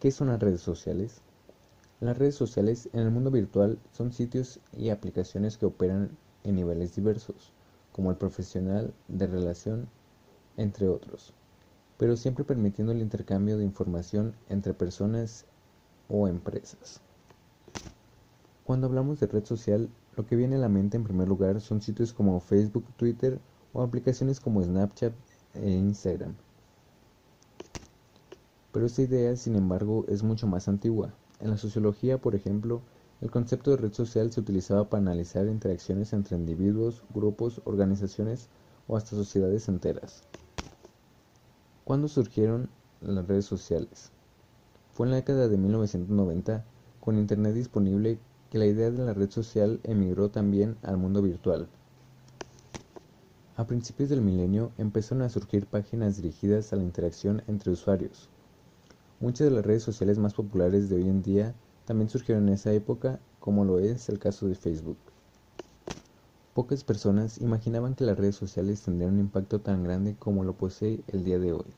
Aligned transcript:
¿Qué 0.00 0.12
son 0.12 0.28
las 0.28 0.38
redes 0.38 0.60
sociales? 0.60 1.22
Las 1.98 2.16
redes 2.16 2.36
sociales 2.36 2.88
en 2.92 3.00
el 3.00 3.10
mundo 3.10 3.32
virtual 3.32 3.80
son 3.90 4.12
sitios 4.12 4.60
y 4.76 4.90
aplicaciones 4.90 5.58
que 5.58 5.66
operan 5.66 6.16
en 6.44 6.54
niveles 6.54 6.94
diversos, 6.94 7.52
como 7.90 8.12
el 8.12 8.16
profesional, 8.16 8.94
de 9.08 9.26
relación, 9.26 9.88
entre 10.56 10.88
otros, 10.88 11.34
pero 11.96 12.16
siempre 12.16 12.44
permitiendo 12.44 12.92
el 12.92 13.02
intercambio 13.02 13.58
de 13.58 13.64
información 13.64 14.34
entre 14.48 14.72
personas 14.72 15.46
o 16.08 16.28
empresas. 16.28 17.00
Cuando 18.62 18.86
hablamos 18.86 19.18
de 19.18 19.26
red 19.26 19.44
social, 19.44 19.88
lo 20.14 20.26
que 20.26 20.36
viene 20.36 20.54
a 20.54 20.60
la 20.60 20.68
mente 20.68 20.96
en 20.96 21.02
primer 21.02 21.26
lugar 21.26 21.60
son 21.60 21.82
sitios 21.82 22.12
como 22.12 22.38
Facebook, 22.38 22.84
Twitter 22.96 23.40
o 23.72 23.82
aplicaciones 23.82 24.38
como 24.38 24.62
Snapchat 24.62 25.12
e 25.54 25.68
Instagram. 25.68 26.36
Pero 28.78 28.86
esta 28.86 29.02
idea, 29.02 29.34
sin 29.34 29.56
embargo, 29.56 30.04
es 30.06 30.22
mucho 30.22 30.46
más 30.46 30.68
antigua. 30.68 31.12
En 31.40 31.50
la 31.50 31.56
sociología, 31.56 32.18
por 32.18 32.36
ejemplo, 32.36 32.80
el 33.20 33.28
concepto 33.28 33.72
de 33.72 33.76
red 33.76 33.92
social 33.92 34.30
se 34.30 34.38
utilizaba 34.38 34.88
para 34.88 35.00
analizar 35.00 35.48
interacciones 35.48 36.12
entre 36.12 36.36
individuos, 36.36 37.02
grupos, 37.12 37.60
organizaciones 37.64 38.48
o 38.86 38.96
hasta 38.96 39.16
sociedades 39.16 39.66
enteras. 39.66 40.22
¿Cuándo 41.82 42.06
surgieron 42.06 42.70
las 43.00 43.26
redes 43.26 43.46
sociales? 43.46 44.12
Fue 44.92 45.08
en 45.08 45.10
la 45.10 45.16
década 45.16 45.48
de 45.48 45.58
1990, 45.58 46.64
con 47.00 47.18
Internet 47.18 47.54
disponible, 47.54 48.20
que 48.48 48.58
la 48.58 48.66
idea 48.66 48.92
de 48.92 49.04
la 49.04 49.12
red 49.12 49.30
social 49.30 49.80
emigró 49.82 50.30
también 50.30 50.76
al 50.84 50.98
mundo 50.98 51.20
virtual. 51.20 51.66
A 53.56 53.66
principios 53.66 54.08
del 54.08 54.22
milenio 54.22 54.70
empezaron 54.78 55.22
a 55.22 55.28
surgir 55.28 55.66
páginas 55.66 56.14
dirigidas 56.14 56.72
a 56.72 56.76
la 56.76 56.84
interacción 56.84 57.42
entre 57.48 57.72
usuarios, 57.72 58.30
Muchas 59.20 59.48
de 59.48 59.54
las 59.54 59.66
redes 59.66 59.82
sociales 59.82 60.18
más 60.18 60.34
populares 60.34 60.88
de 60.88 60.96
hoy 60.96 61.08
en 61.08 61.22
día 61.22 61.54
también 61.84 62.08
surgieron 62.08 62.46
en 62.48 62.54
esa 62.54 62.72
época, 62.72 63.20
como 63.40 63.64
lo 63.64 63.80
es 63.80 64.08
el 64.08 64.20
caso 64.20 64.46
de 64.46 64.54
Facebook. 64.54 64.98
Pocas 66.54 66.84
personas 66.84 67.40
imaginaban 67.40 67.94
que 67.94 68.04
las 68.04 68.16
redes 68.16 68.36
sociales 68.36 68.82
tendrían 68.82 69.14
un 69.14 69.20
impacto 69.20 69.60
tan 69.60 69.82
grande 69.82 70.16
como 70.16 70.44
lo 70.44 70.56
posee 70.56 71.04
el 71.08 71.24
día 71.24 71.40
de 71.40 71.52
hoy. 71.52 71.74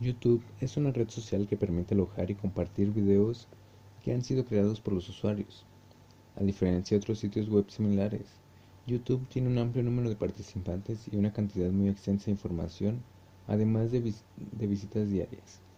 YouTube 0.00 0.42
es 0.60 0.76
una 0.76 0.92
red 0.92 1.08
social 1.08 1.46
que 1.48 1.56
permite 1.56 1.94
alojar 1.94 2.30
y 2.30 2.34
compartir 2.34 2.92
videos 2.92 3.48
que 4.02 4.12
han 4.12 4.22
sido 4.22 4.44
creados 4.44 4.82
por 4.82 4.92
los 4.92 5.08
usuarios. 5.08 5.66
A 6.36 6.42
diferencia 6.44 6.94
de 6.94 7.00
otros 7.00 7.20
sitios 7.20 7.48
web 7.48 7.70
similares, 7.70 8.42
YouTube 8.86 9.28
tiene 9.28 9.48
un 9.48 9.58
amplio 9.58 9.82
número 9.82 10.10
de 10.10 10.16
participantes 10.16 11.08
y 11.10 11.16
una 11.16 11.32
cantidad 11.32 11.70
muy 11.70 11.88
extensa 11.88 12.26
de 12.26 12.32
información, 12.32 13.06
además 13.46 13.90
de, 13.92 14.14
de 14.36 14.66
visitas 14.66 15.08
diarias. 15.08 15.69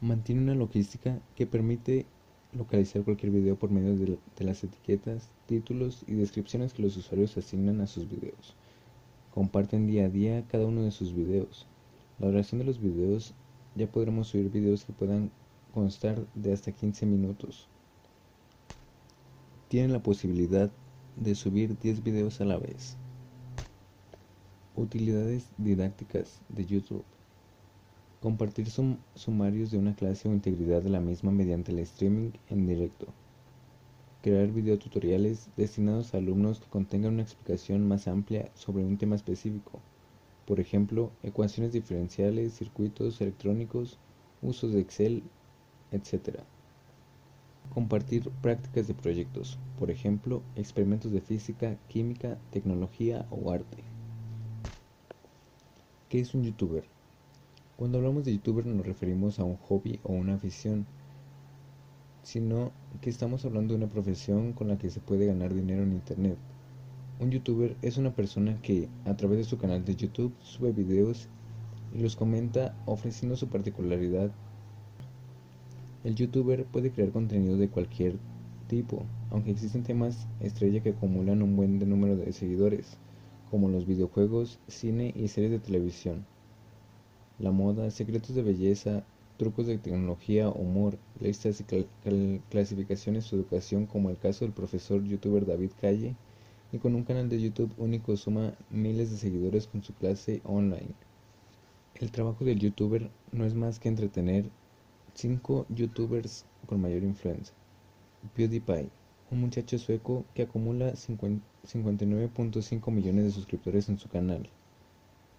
Mantiene 0.00 0.42
una 0.42 0.54
logística 0.54 1.20
que 1.34 1.48
permite 1.48 2.06
localizar 2.52 3.02
cualquier 3.02 3.32
video 3.32 3.56
por 3.56 3.70
medio 3.70 3.96
de, 3.96 4.44
las 4.44 4.62
etiquetas, 4.62 5.28
títulos 5.46 6.04
y 6.06 6.14
descripciones 6.14 6.72
que 6.72 6.82
los 6.82 6.96
usuarios 6.96 7.36
asignan 7.36 7.80
a 7.80 7.88
sus 7.88 8.08
videos. 8.08 8.54
Comparten 9.34 9.88
día 9.88 10.04
a 10.04 10.08
día 10.08 10.44
cada 10.46 10.66
uno 10.66 10.82
de 10.82 10.92
sus 10.92 11.12
videos. 11.12 11.66
La 12.20 12.28
duración 12.28 12.60
de 12.60 12.64
los 12.64 12.80
videos 12.80 13.34
ya 13.74 13.88
podremos 13.88 14.28
subir 14.28 14.50
videos 14.50 14.84
que 14.84 14.92
puedan 14.92 15.32
constar 15.74 16.24
de 16.36 16.52
hasta 16.52 16.70
15 16.70 17.04
minutos. 17.04 17.66
Tienen 19.66 19.92
la 19.92 20.02
posibilidad 20.02 20.70
de 21.16 21.34
subir 21.34 21.76
10 21.76 22.04
videos 22.04 22.40
a 22.40 22.44
la 22.44 22.56
vez. 22.56 22.96
Utilidades 24.76 25.48
didácticas 25.58 26.40
de 26.48 26.66
YouTube. 26.66 27.04
Compartir 28.20 28.66
sumarios 29.14 29.70
de 29.70 29.78
una 29.78 29.94
clase 29.94 30.28
o 30.28 30.32
integridad 30.32 30.82
de 30.82 30.90
la 30.90 30.98
misma 30.98 31.30
mediante 31.30 31.70
el 31.70 31.78
streaming 31.78 32.32
en 32.48 32.66
directo. 32.66 33.06
Crear 34.22 34.48
videotutoriales 34.50 35.48
destinados 35.56 36.12
a 36.12 36.16
alumnos 36.16 36.58
que 36.58 36.66
contengan 36.66 37.12
una 37.12 37.22
explicación 37.22 37.86
más 37.86 38.08
amplia 38.08 38.50
sobre 38.54 38.84
un 38.84 38.98
tema 38.98 39.14
específico. 39.14 39.78
Por 40.46 40.58
ejemplo, 40.58 41.12
ecuaciones 41.22 41.72
diferenciales, 41.72 42.54
circuitos 42.54 43.20
electrónicos, 43.20 44.00
usos 44.42 44.72
de 44.72 44.80
Excel, 44.80 45.22
etc. 45.92 46.40
Compartir 47.72 48.30
prácticas 48.42 48.88
de 48.88 48.94
proyectos, 48.94 49.60
por 49.78 49.92
ejemplo, 49.92 50.42
experimentos 50.56 51.12
de 51.12 51.20
física, 51.20 51.76
química, 51.86 52.36
tecnología 52.50 53.28
o 53.30 53.52
arte. 53.52 53.84
¿Qué 56.08 56.18
es 56.18 56.34
un 56.34 56.42
youtuber? 56.42 56.97
Cuando 57.78 57.98
hablamos 57.98 58.24
de 58.24 58.32
youtuber 58.32 58.66
no 58.66 58.74
nos 58.74 58.86
referimos 58.86 59.38
a 59.38 59.44
un 59.44 59.56
hobby 59.56 60.00
o 60.02 60.12
una 60.12 60.34
afición, 60.34 60.84
sino 62.24 62.72
que 63.00 63.08
estamos 63.08 63.44
hablando 63.44 63.72
de 63.72 63.78
una 63.78 63.88
profesión 63.88 64.52
con 64.52 64.66
la 64.66 64.78
que 64.78 64.90
se 64.90 64.98
puede 64.98 65.26
ganar 65.26 65.54
dinero 65.54 65.84
en 65.84 65.92
internet. 65.92 66.36
Un 67.20 67.30
youtuber 67.30 67.76
es 67.80 67.96
una 67.96 68.10
persona 68.10 68.60
que 68.62 68.88
a 69.04 69.16
través 69.16 69.38
de 69.38 69.44
su 69.44 69.58
canal 69.58 69.84
de 69.84 69.94
YouTube 69.94 70.34
sube 70.42 70.72
videos 70.72 71.28
y 71.96 72.00
los 72.00 72.16
comenta 72.16 72.74
ofreciendo 72.84 73.36
su 73.36 73.46
particularidad. 73.46 74.32
El 76.02 76.16
youtuber 76.16 76.64
puede 76.64 76.90
crear 76.90 77.12
contenido 77.12 77.56
de 77.56 77.68
cualquier 77.68 78.16
tipo, 78.66 79.04
aunque 79.30 79.52
existen 79.52 79.84
temas 79.84 80.26
estrella 80.40 80.82
que 80.82 80.90
acumulan 80.90 81.42
un 81.42 81.54
buen 81.54 81.78
número 81.88 82.16
de 82.16 82.32
seguidores, 82.32 82.98
como 83.52 83.68
los 83.68 83.86
videojuegos, 83.86 84.58
cine 84.66 85.12
y 85.14 85.28
series 85.28 85.52
de 85.52 85.60
televisión 85.60 86.26
la 87.38 87.50
moda, 87.50 87.90
secretos 87.90 88.34
de 88.34 88.42
belleza, 88.42 89.04
trucos 89.36 89.66
de 89.66 89.78
tecnología, 89.78 90.48
humor, 90.48 90.98
listas 91.20 91.60
y 91.60 91.64
clasificaciones 92.50 93.30
de 93.30 93.36
educación 93.36 93.86
como 93.86 94.10
el 94.10 94.18
caso 94.18 94.44
del 94.44 94.52
profesor 94.52 95.04
youtuber 95.04 95.46
David 95.46 95.70
Calle 95.80 96.16
y 96.72 96.78
con 96.78 96.94
un 96.94 97.04
canal 97.04 97.28
de 97.28 97.40
YouTube 97.40 97.72
único 97.78 98.16
suma 98.16 98.54
miles 98.70 99.10
de 99.10 99.16
seguidores 99.16 99.68
con 99.68 99.82
su 99.82 99.94
clase 99.94 100.40
online. 100.44 100.94
El 101.94 102.10
trabajo 102.10 102.44
del 102.44 102.58
youtuber 102.58 103.10
no 103.32 103.44
es 103.44 103.54
más 103.54 103.78
que 103.78 103.88
entretener 103.88 104.50
5 105.14 105.66
youtubers 105.68 106.44
con 106.66 106.80
mayor 106.80 107.02
influencia. 107.02 107.54
PewDiePie, 108.34 108.90
un 109.30 109.40
muchacho 109.40 109.78
sueco 109.78 110.24
que 110.34 110.42
acumula 110.42 110.92
59.5 110.92 112.90
millones 112.92 113.24
de 113.24 113.30
suscriptores 113.30 113.88
en 113.88 113.98
su 113.98 114.08
canal. 114.08 114.48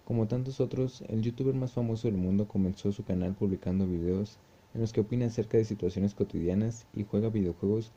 Como 0.09 0.27
tantos 0.27 0.59
otros, 0.59 1.03
el 1.07 1.21
youtuber 1.21 1.53
más 1.53 1.73
famoso 1.73 2.07
del 2.07 2.17
mundo 2.17 2.47
comenzó 2.47 2.91
su 2.91 3.03
canal 3.03 3.35
publicando 3.35 3.85
videos 3.85 4.39
en 4.73 4.81
los 4.81 4.91
que 4.91 5.01
opina 5.01 5.27
acerca 5.27 5.59
de 5.59 5.65
situaciones 5.65 6.15
cotidianas 6.15 6.87
y 6.95 7.03
juega 7.03 7.29
videojuegos 7.29 7.91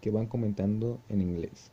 que 0.00 0.12
van 0.12 0.28
comentando 0.28 1.00
en 1.08 1.22
inglés. 1.22 1.72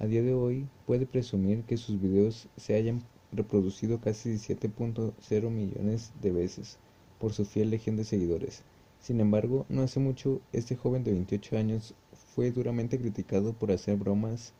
A 0.00 0.06
día 0.06 0.22
de 0.22 0.34
hoy 0.34 0.66
puede 0.86 1.06
presumir 1.06 1.62
que 1.62 1.76
sus 1.76 2.00
videos 2.00 2.48
se 2.56 2.74
hayan 2.74 3.04
reproducido 3.30 4.00
casi 4.00 4.30
7.0 4.30 5.50
millones 5.50 6.12
de 6.20 6.32
veces 6.32 6.76
por 7.20 7.32
su 7.32 7.44
fiel 7.44 7.70
legión 7.70 7.94
de 7.94 8.02
seguidores. 8.02 8.64
Sin 8.98 9.20
embargo, 9.20 9.66
no 9.68 9.82
hace 9.82 10.00
mucho 10.00 10.40
este 10.52 10.74
joven 10.74 11.04
de 11.04 11.12
28 11.12 11.58
años 11.58 11.94
fue 12.34 12.50
duramente 12.50 12.98
criticado 12.98 13.52
por 13.52 13.70
hacer 13.70 13.94
bromas 13.94 14.52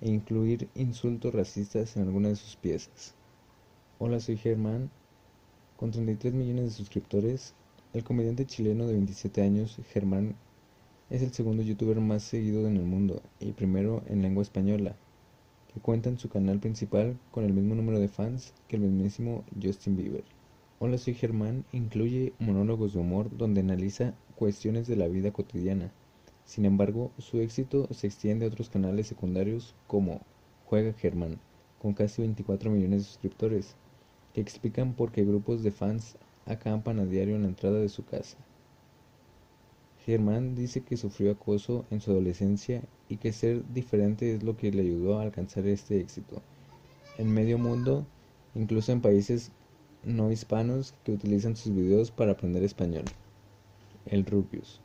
e 0.00 0.08
incluir 0.08 0.68
insultos 0.74 1.32
racistas 1.32 1.96
en 1.96 2.02
algunas 2.02 2.32
de 2.32 2.36
sus 2.36 2.56
piezas. 2.56 3.15
Hola, 3.98 4.20
soy 4.20 4.36
Germán. 4.36 4.90
Con 5.78 5.90
33 5.90 6.34
millones 6.34 6.64
de 6.64 6.70
suscriptores, 6.72 7.54
el 7.94 8.04
comediante 8.04 8.44
chileno 8.44 8.86
de 8.86 8.92
27 8.92 9.40
años, 9.40 9.80
Germán, 9.88 10.36
es 11.08 11.22
el 11.22 11.32
segundo 11.32 11.62
youtuber 11.62 11.98
más 12.00 12.22
seguido 12.22 12.68
en 12.68 12.76
el 12.76 12.82
mundo 12.82 13.22
y 13.40 13.52
primero 13.52 14.02
en 14.06 14.20
lengua 14.20 14.42
española, 14.42 14.96
que 15.72 15.80
cuenta 15.80 16.10
en 16.10 16.18
su 16.18 16.28
canal 16.28 16.58
principal 16.58 17.16
con 17.30 17.44
el 17.44 17.54
mismo 17.54 17.74
número 17.74 17.98
de 17.98 18.08
fans 18.08 18.52
que 18.68 18.76
el 18.76 18.82
mismísimo 18.82 19.44
Justin 19.62 19.96
Bieber. 19.96 20.24
Hola, 20.78 20.98
soy 20.98 21.14
Germán 21.14 21.64
incluye 21.72 22.34
monólogos 22.38 22.92
de 22.92 23.00
humor 23.00 23.34
donde 23.34 23.62
analiza 23.62 24.12
cuestiones 24.34 24.86
de 24.86 24.96
la 24.96 25.08
vida 25.08 25.32
cotidiana. 25.32 25.90
Sin 26.44 26.66
embargo, 26.66 27.12
su 27.16 27.40
éxito 27.40 27.88
se 27.94 28.08
extiende 28.08 28.44
a 28.44 28.48
otros 28.48 28.68
canales 28.68 29.06
secundarios 29.06 29.74
como 29.86 30.20
Juega 30.66 30.92
Germán, 30.92 31.38
con 31.80 31.94
casi 31.94 32.20
24 32.20 32.70
millones 32.70 32.98
de 32.98 33.04
suscriptores 33.04 33.74
que 34.36 34.42
explican 34.42 34.92
por 34.92 35.12
qué 35.12 35.24
grupos 35.24 35.62
de 35.62 35.72
fans 35.72 36.18
acampan 36.44 36.98
a 36.98 37.06
diario 37.06 37.36
en 37.36 37.42
la 37.44 37.48
entrada 37.48 37.78
de 37.78 37.88
su 37.88 38.04
casa. 38.04 38.36
Germán 40.04 40.54
dice 40.54 40.82
que 40.82 40.98
sufrió 40.98 41.32
acoso 41.32 41.86
en 41.90 42.02
su 42.02 42.10
adolescencia 42.10 42.82
y 43.08 43.16
que 43.16 43.32
ser 43.32 43.64
diferente 43.72 44.34
es 44.34 44.42
lo 44.42 44.54
que 44.54 44.70
le 44.70 44.82
ayudó 44.82 45.18
a 45.18 45.22
alcanzar 45.22 45.66
este 45.66 46.00
éxito. 46.00 46.42
En 47.16 47.32
medio 47.32 47.56
mundo, 47.56 48.04
incluso 48.54 48.92
en 48.92 49.00
países 49.00 49.52
no 50.04 50.30
hispanos 50.30 50.92
que 51.02 51.12
utilizan 51.12 51.56
sus 51.56 51.74
videos 51.74 52.10
para 52.10 52.32
aprender 52.32 52.62
español. 52.62 53.04
El 54.04 54.26
Rubius. 54.26 54.82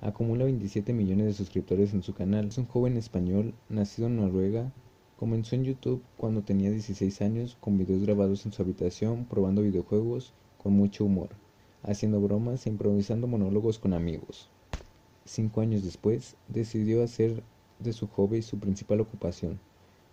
Acumula 0.00 0.46
27 0.46 0.94
millones 0.94 1.26
de 1.26 1.34
suscriptores 1.34 1.92
en 1.92 2.02
su 2.02 2.14
canal. 2.14 2.46
Es 2.46 2.56
un 2.56 2.64
joven 2.64 2.96
español 2.96 3.52
nacido 3.68 4.08
en 4.08 4.16
Noruega 4.16 4.72
Comenzó 5.16 5.56
en 5.56 5.64
YouTube 5.64 6.02
cuando 6.18 6.42
tenía 6.42 6.70
16 6.70 7.22
años 7.22 7.56
con 7.58 7.78
videos 7.78 8.02
grabados 8.02 8.44
en 8.44 8.52
su 8.52 8.60
habitación 8.60 9.24
probando 9.24 9.62
videojuegos 9.62 10.34
con 10.62 10.74
mucho 10.74 11.06
humor. 11.06 11.30
haciendo 11.82 12.20
bromas 12.20 12.66
e 12.66 12.70
improvisando 12.70 13.26
monólogos 13.26 13.78
con 13.78 13.94
amigos. 13.94 14.50
Cinco 15.24 15.62
años 15.62 15.84
después, 15.84 16.36
decidió 16.48 17.02
hacer 17.02 17.42
de 17.78 17.94
su 17.94 18.08
hobby 18.08 18.42
su 18.42 18.58
principal 18.58 19.00
ocupación. 19.00 19.58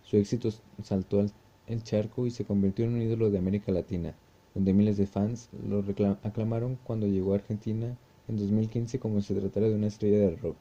Su 0.04 0.16
éxito 0.16 0.48
saltó 0.82 1.22
el 1.66 1.82
charco 1.82 2.26
y 2.26 2.30
se 2.30 2.46
convirtió 2.46 2.86
en 2.86 2.94
un 2.94 3.02
ídolo 3.02 3.30
de 3.30 3.38
América 3.38 3.72
Latina, 3.72 4.14
donde 4.54 4.72
miles 4.72 4.96
de 4.96 5.06
fans 5.06 5.50
lo 5.68 5.84
aclamaron 6.22 6.78
cuando 6.82 7.06
llegó 7.06 7.32
a 7.32 7.36
Argentina 7.36 7.98
en 8.28 8.36
2015 8.36 8.98
como 9.00 9.20
si 9.20 9.34
se 9.34 9.40
tratara 9.40 9.68
de 9.68 9.74
una 9.74 9.88
estrella 9.88 10.18
de 10.18 10.36
rock. 10.36 10.56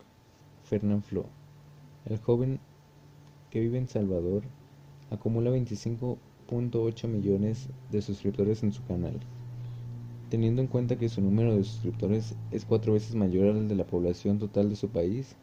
Fernán 0.65 1.03
Flo, 1.03 1.27
el 2.05 2.17
joven 2.17 2.59
que 3.53 3.59
vive 3.59 3.77
en 3.77 3.87
Salvador, 3.87 4.41
acumula 5.11 5.51
25.8 5.51 7.07
millones 7.07 7.69
de 7.91 8.01
suscriptores 8.01 8.63
en 8.63 8.73
su 8.73 8.83
canal. 8.85 9.19
Teniendo 10.31 10.63
en 10.63 10.67
cuenta 10.67 10.97
que 10.97 11.07
su 11.07 11.21
número 11.21 11.55
de 11.55 11.63
suscriptores 11.63 12.33
es 12.49 12.65
cuatro 12.65 12.93
veces 12.93 13.13
mayor 13.13 13.49
al 13.49 13.67
de 13.67 13.75
la 13.75 13.85
población 13.85 14.39
total 14.39 14.71
de 14.71 14.75
su 14.75 14.89
país, 14.89 15.35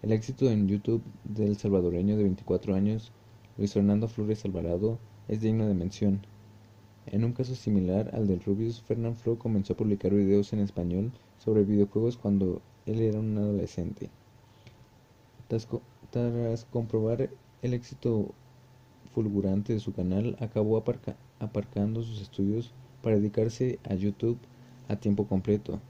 el 0.00 0.12
éxito 0.12 0.50
en 0.50 0.66
YouTube 0.66 1.02
del 1.24 1.58
salvadoreño 1.58 2.16
de 2.16 2.22
24 2.22 2.74
años, 2.74 3.12
Luis 3.58 3.74
Fernando 3.74 4.08
Flores 4.08 4.46
Alvarado, 4.46 4.98
es 5.28 5.42
digno 5.42 5.66
de 5.66 5.74
mención. 5.74 6.22
En 7.04 7.22
un 7.22 7.34
caso 7.34 7.54
similar 7.54 8.10
al 8.14 8.28
del 8.28 8.40
Rubius, 8.40 8.80
Fernand 8.80 9.16
Flo 9.16 9.38
comenzó 9.38 9.74
a 9.74 9.76
publicar 9.76 10.14
videos 10.14 10.54
en 10.54 10.60
español 10.60 11.12
sobre 11.36 11.64
videojuegos 11.64 12.16
cuando 12.16 12.62
él 12.86 13.02
era 13.02 13.20
un 13.20 13.36
adolescente. 13.36 14.08
Tras, 15.48 15.68
comprobar 16.70 17.28
el 17.62 17.74
éxito 17.74 18.34
fulgurante 19.14 19.72
de 19.72 19.80
su 19.80 19.92
canal, 19.92 20.36
acabó 20.40 20.82
aparcando 21.40 22.02
sus 22.02 22.20
estudios 22.20 22.72
para 23.02 23.16
dedicarse 23.16 23.78
a 23.88 23.94
YouTube 23.94 24.38
a 24.88 24.96
tiempo 24.96 25.26
completo. 25.26 25.80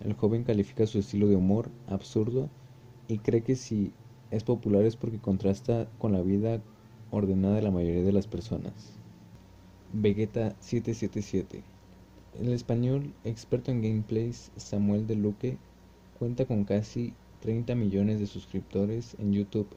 El 0.00 0.14
joven 0.14 0.44
califica 0.44 0.86
su 0.86 0.98
estilo 0.98 1.28
de 1.28 1.36
humor 1.36 1.70
absurdo 1.86 2.48
y 3.08 3.18
cree 3.18 3.42
que 3.42 3.56
si 3.56 3.92
es 4.30 4.44
popular 4.44 4.84
es 4.84 4.96
porque 4.96 5.18
contrasta 5.18 5.88
con 5.98 6.12
la 6.12 6.22
vida 6.22 6.60
ordenada 7.10 7.56
de 7.56 7.62
la 7.62 7.70
mayoría 7.70 8.02
de 8.02 8.12
las 8.12 8.26
personas. 8.26 8.92
Vegeta 9.92 10.56
777 10.60 11.62
El 12.40 12.52
español 12.52 13.12
experto 13.24 13.70
en 13.70 13.82
gameplays 13.82 14.50
Samuel 14.56 15.06
de 15.06 15.14
Luque 15.14 15.58
cuenta 16.18 16.44
con 16.44 16.64
casi 16.64 17.14
30 17.40 17.74
millones 17.74 18.18
de 18.18 18.26
suscriptores 18.26 19.14
en 19.18 19.32
YouTube 19.32 19.68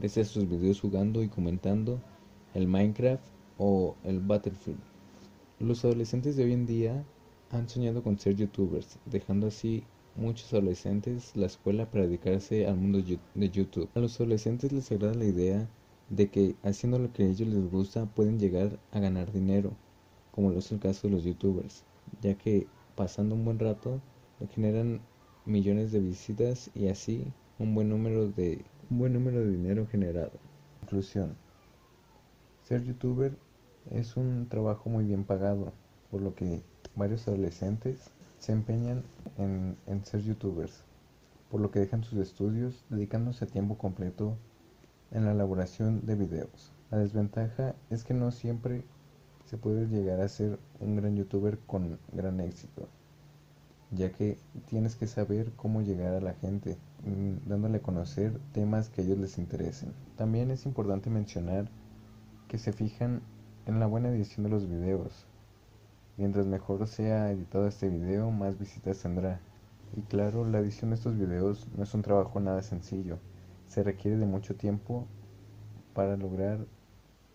gracias 0.00 0.28
a 0.28 0.32
sus 0.32 0.48
videos 0.48 0.80
jugando 0.80 1.24
y 1.24 1.28
comentando 1.28 2.00
el 2.54 2.68
Minecraft 2.68 3.24
o 3.58 3.96
el 4.04 4.20
Battlefield. 4.20 4.78
Los 5.58 5.84
adolescentes 5.84 6.36
de 6.36 6.44
hoy 6.44 6.52
en 6.52 6.66
día 6.66 7.04
han 7.50 7.68
soñado 7.68 8.04
con 8.04 8.16
ser 8.16 8.36
youtubers, 8.36 8.98
dejando 9.06 9.48
así 9.48 9.82
muchos 10.14 10.52
adolescentes 10.52 11.34
la 11.34 11.46
escuela 11.46 11.90
para 11.90 12.04
dedicarse 12.04 12.66
al 12.66 12.76
mundo 12.76 13.02
de 13.34 13.50
YouTube. 13.50 13.88
A 13.96 13.98
los 13.98 14.14
adolescentes 14.20 14.70
les 14.70 14.92
agrada 14.92 15.14
la 15.14 15.24
idea 15.24 15.68
de 16.10 16.28
que 16.28 16.54
haciendo 16.62 17.00
lo 17.00 17.12
que 17.12 17.24
a 17.24 17.26
ellos 17.26 17.48
les 17.48 17.68
gusta 17.68 18.06
pueden 18.06 18.38
llegar 18.38 18.78
a 18.92 19.00
ganar 19.00 19.32
dinero, 19.32 19.72
como 20.30 20.50
lo 20.50 20.60
es 20.60 20.70
el 20.70 20.78
caso 20.78 21.08
de 21.08 21.14
los 21.14 21.24
youtubers, 21.24 21.82
ya 22.22 22.34
que 22.34 22.68
pasando 22.94 23.34
un 23.34 23.44
buen 23.44 23.58
rato 23.58 24.00
generan 24.54 25.00
millones 25.44 25.90
de 25.90 25.98
visitas 25.98 26.70
y 26.74 26.86
así 26.86 27.24
un 27.58 27.74
buen 27.74 27.88
número 27.88 28.28
de 28.28 28.64
un 28.90 28.98
buen 28.98 29.12
número 29.12 29.40
de 29.40 29.50
dinero 29.50 29.86
generado. 29.86 30.32
Conclusión. 30.80 31.36
Ser 32.62 32.84
youtuber 32.84 33.36
es 33.90 34.16
un 34.16 34.46
trabajo 34.48 34.88
muy 34.88 35.04
bien 35.04 35.24
pagado, 35.24 35.72
por 36.10 36.22
lo 36.22 36.34
que 36.34 36.62
varios 36.96 37.28
adolescentes 37.28 38.10
se 38.38 38.52
empeñan 38.52 39.02
en, 39.36 39.76
ser 40.04 40.22
youtubers, 40.22 40.84
por 41.50 41.60
lo 41.60 41.70
que 41.70 41.80
dejan 41.80 42.02
sus 42.02 42.18
estudios 42.18 42.84
dedicándose 42.88 43.44
a 43.44 43.48
tiempo 43.48 43.76
completo 43.76 44.36
en 45.10 45.24
la 45.24 45.32
elaboración 45.32 46.06
de 46.06 46.14
videos. 46.14 46.72
La 46.90 46.98
desventaja 46.98 47.74
es 47.90 48.04
que 48.04 48.14
no 48.14 48.30
siempre 48.30 48.84
se 49.44 49.58
puede 49.58 49.86
llegar 49.86 50.20
a 50.20 50.28
ser 50.28 50.58
un 50.80 50.96
gran 50.96 51.14
youtuber 51.16 51.58
con 51.66 51.98
gran 52.12 52.40
éxito, 52.40 52.88
ya 53.90 54.12
que 54.12 54.38
tienes 54.66 54.96
que 54.96 55.06
saber 55.06 55.52
cómo 55.56 55.82
llegar 55.82 56.14
a 56.14 56.20
la 56.20 56.34
gente, 56.34 56.78
dándole 57.46 57.78
a 57.78 57.82
conocer 57.82 58.38
temas 58.52 58.88
que 58.88 59.00
a 59.00 59.04
ellos 59.04 59.18
les 59.18 59.38
interesen. 59.38 59.92
También 60.16 60.50
es 60.50 60.66
importante 60.66 61.10
mencionar 61.10 61.70
que 62.48 62.58
se 62.58 62.72
fijan 62.72 63.22
en 63.66 63.80
la 63.80 63.86
buena 63.86 64.08
edición 64.08 64.44
de 64.44 64.50
los 64.50 64.68
videos. 64.68 65.26
Mientras 66.16 66.46
mejor 66.46 66.86
sea 66.86 67.30
editado 67.30 67.68
este 67.68 67.88
video, 67.88 68.30
más 68.30 68.58
visitas 68.58 68.98
tendrá. 68.98 69.40
Y 69.96 70.02
claro, 70.02 70.44
la 70.44 70.58
edición 70.58 70.90
de 70.90 70.96
estos 70.96 71.16
videos 71.16 71.68
no 71.76 71.84
es 71.84 71.94
un 71.94 72.02
trabajo 72.02 72.40
nada 72.40 72.62
sencillo. 72.62 73.18
Se 73.68 73.82
requiere 73.82 74.16
de 74.16 74.26
mucho 74.26 74.56
tiempo 74.56 75.06
para 75.94 76.16
lograr 76.16 76.66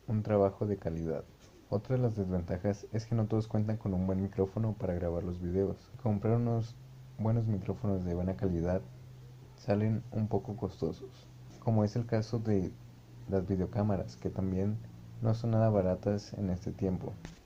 un 0.08 0.24
trabajo 0.24 0.66
de 0.66 0.78
calidad. 0.78 1.24
Otra 1.70 1.96
de 1.96 2.02
las 2.02 2.16
desventajas 2.16 2.86
es 2.92 3.06
que 3.06 3.16
no 3.16 3.26
todos 3.26 3.48
cuentan 3.48 3.78
con 3.78 3.94
un 3.94 4.06
buen 4.06 4.22
micrófono 4.22 4.74
para 4.74 4.94
grabar 4.94 5.24
los 5.24 5.42
videos. 5.42 5.92
Comprar 6.02 6.36
unos 6.36 6.76
buenos 7.18 7.48
micrófonos 7.48 8.04
de 8.06 8.14
buena 8.14 8.36
calidad 8.36 8.82
salen 9.66 10.04
un 10.12 10.28
poco 10.28 10.58
costosos, 10.58 11.10
como 11.60 11.86
es 11.86 11.96
el 11.96 12.06
caso 12.06 12.38
de 12.38 12.74
las 13.30 13.48
videocámaras, 13.48 14.18
que 14.18 14.30
también 14.30 14.78
no 15.22 15.34
son 15.34 15.52
nada 15.52 15.70
baratas 15.70 16.34
en 16.34 16.50
este 16.50 16.72
tiempo. 16.72 17.14